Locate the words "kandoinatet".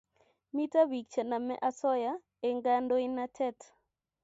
2.65-3.59